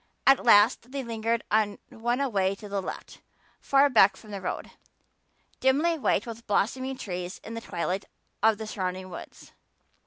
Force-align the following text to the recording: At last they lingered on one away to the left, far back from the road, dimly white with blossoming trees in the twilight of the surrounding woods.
At 0.25 0.43
last 0.43 0.91
they 0.91 1.03
lingered 1.03 1.43
on 1.51 1.77
one 1.89 2.19
away 2.21 2.55
to 2.55 2.67
the 2.67 2.81
left, 2.81 3.21
far 3.59 3.87
back 3.87 4.17
from 4.17 4.31
the 4.31 4.41
road, 4.41 4.71
dimly 5.59 5.95
white 5.99 6.25
with 6.25 6.47
blossoming 6.47 6.97
trees 6.97 7.39
in 7.43 7.53
the 7.53 7.61
twilight 7.61 8.05
of 8.41 8.57
the 8.57 8.65
surrounding 8.65 9.11
woods. 9.11 9.51